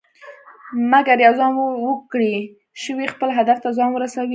[0.91, 1.51] مګر یو ځوان
[1.85, 2.33] وکړى
[2.83, 4.29] شوى خپل هدف ته ځان ورسوي.